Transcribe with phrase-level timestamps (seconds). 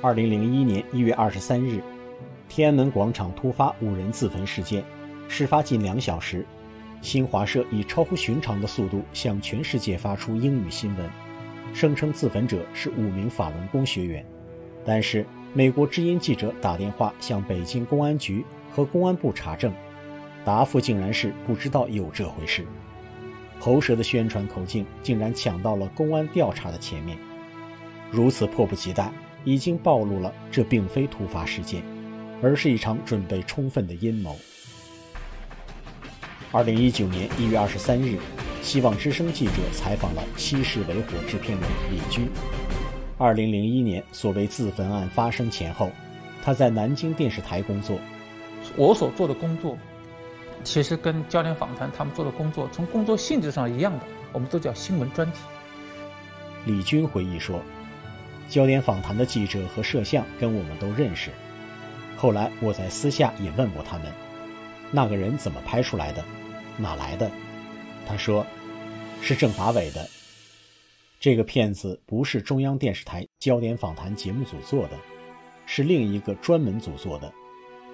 [0.00, 1.82] 二零零一年一月二十三日，
[2.48, 4.84] 天安门广场突发五人自焚事件。
[5.26, 6.46] 事发近两小时，
[7.02, 11.10] 新华社以超乎寻常的速度向全世界发出英语新闻，
[11.74, 14.24] 声称自焚者是五名法轮功学员。
[14.84, 19.72] 但是，美国知音记者打电话向北京公安局和公安部查证，
[20.44, 22.64] 答复竟然是不知道有这回事。
[23.60, 27.18] 喉舌的宣传口径竟然抢到了公安调查的前面，
[28.10, 29.10] 如此迫不及待，
[29.44, 31.82] 已经暴露了这并非突发事件，
[32.42, 34.36] 而是一场准备充分的阴谋。
[36.50, 38.16] 二零一九年一月二十三日，
[38.62, 42.26] 希望之声记者采访了七世为火制片人李军。
[43.18, 45.90] 二零零一年，所谓自焚案发生前后，
[46.42, 47.98] 他在南京电视台工作。
[48.76, 49.76] 我所做的工作，
[50.64, 55.38] 其实跟焦点访谈他们做的工作从工作性质上一样的，我们都叫新闻专题。
[56.66, 57.62] 李军回忆说，
[58.48, 61.30] 焦点访谈的记者和摄像跟我们都认识。
[62.16, 64.12] 后来我在私下也问过他们，
[64.90, 66.24] 那个人怎么拍出来的？
[66.76, 67.30] 哪来的？
[68.06, 68.44] 他说
[69.22, 70.08] ：“是政法委的。
[71.20, 74.96] 这个片子不是中央电视台焦点访谈节目组做的，
[75.66, 77.32] 是另一个专门组做的。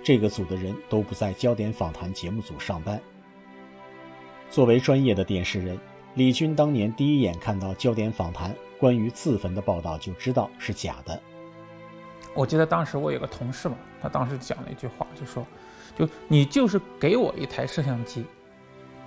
[0.05, 3.00] 这个组的人都不在焦点访谈节目组上班。
[4.50, 5.78] 作为专业的电视人，
[6.12, 11.19] 李军当年第一眼看到焦点访谈关于自焚的报道，就知道是假的。
[12.34, 15.47] 我记得当时我有个同事嘛，他当时讲了一句话，就说
[15.97, 18.27] ：‘就你就是给我一台摄像机。’”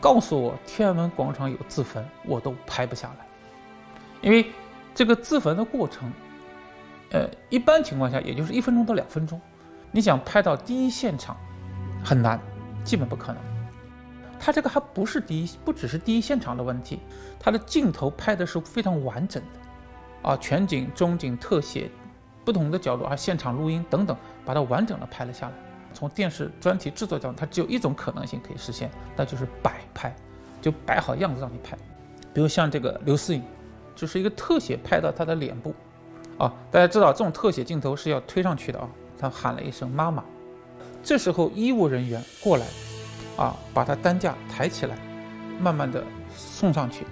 [0.01, 3.27] 告诉我天安门广场有自焚，我都拍不下来，
[4.21, 4.45] 因为
[4.95, 6.11] 这个自焚的过程，
[7.11, 9.39] 呃，一般情况下也就是一分钟到两分钟，
[9.97, 11.35] 你想拍到第一现场
[12.05, 12.39] 很难，
[12.83, 13.41] 基本不可能。
[14.39, 16.99] 它这个还不是第一，不只是第一现场的问题，
[17.39, 21.89] 它的镜头拍的是非常完整的，啊，全景、中景、特写，
[22.45, 24.15] 不同的角度，啊，现场录音等等，
[24.45, 25.53] 把它完整的拍了下来。
[25.95, 30.15] 从电视专题制作角度，它只有一种可能性可以实现，那就是摆拍，
[30.61, 31.75] 就摆好样子让你拍。
[32.31, 33.41] 比如像这个刘思颖，
[33.95, 35.73] 就是一个特写拍到她的脸部，
[36.37, 38.87] 啊，大家知道这种特写镜头是要推上去的啊。
[39.19, 40.23] 他喊了一声妈妈，
[41.03, 42.65] 这时候医务人员过来，
[43.37, 44.97] 啊，把他担架抬起来，
[45.59, 46.03] 慢慢的
[46.35, 47.05] 送上去，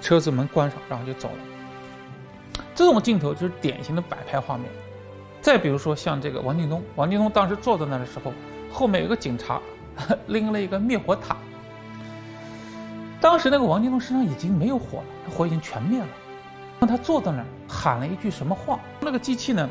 [0.00, 2.62] 车子门关上，然后就走了。
[2.74, 4.66] 这种镜头就是典型的摆拍画面。
[5.40, 8.32] 再比如说像这个王劲东，王劲东当时坐在那的时候，
[8.72, 9.60] 后面有个警察
[10.28, 11.36] 拎了一个灭火塔。
[13.20, 16.06] 当时那个王劲东身上已经没有火了，火已经全灭了。
[16.80, 19.68] 当他坐在那儿喊了一句什么话，那个机器呢，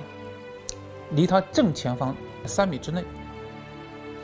[1.15, 2.15] 离他正前方
[2.45, 3.03] 三米之内，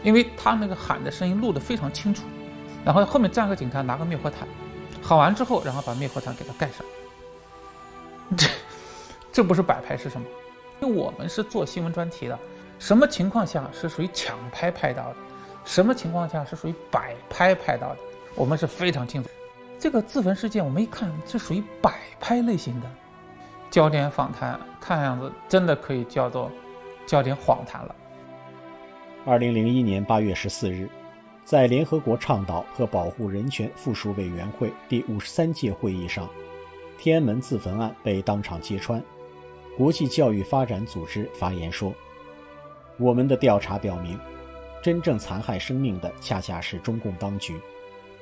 [0.04, 2.24] 因为他那个喊的声音录得非常清楚。
[2.86, 4.48] 然后后面站个警察拿个灭火毯，
[5.02, 6.86] 喊完之后，然后把灭火毯给他盖上。
[8.38, 8.48] 这
[9.32, 10.26] 这不是摆拍是什么？
[10.82, 12.40] 因为我们是做新闻专题的，
[12.80, 15.16] 什么情况下是属于抢拍拍到的，
[15.66, 17.98] 什么情况下是属于摆拍拍到的，
[18.36, 19.30] 我们是非常清楚。
[19.78, 22.90] 这个自焚事件，我们一看，这属于摆拍类型的
[23.70, 26.50] 焦点访谈，看样子真的可以叫做
[27.10, 27.96] 焦点访谈了。
[29.26, 30.88] 二零零一年八月十四日，
[31.44, 36.30] 在联合国倡导和保护人权附属委员会第五十三届会议上，
[37.00, 39.04] 天安门自焚案被当场揭穿。
[39.76, 41.92] 国际教育发展组织发言说
[43.00, 44.20] ：“我们的调查表明，
[44.84, 47.60] 真正残害生命的恰恰是中共当局。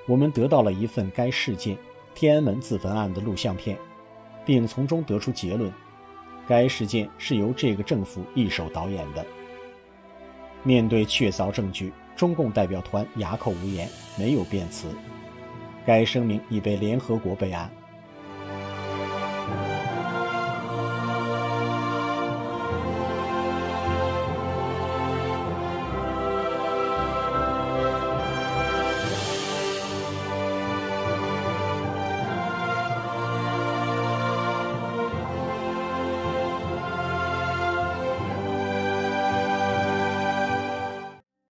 [0.07, 1.77] 我们得到了一份该事件——
[2.15, 3.77] 天安门自焚案的录像片，
[4.45, 5.69] 并从中得出结论：
[6.47, 9.25] 该事件是由这个政府一手导演的。”
[10.63, 13.87] 面对确凿证据，中共代表团哑口无言，
[14.17, 14.87] 没有辩词。
[15.85, 17.69] 该声明已被联合国备案。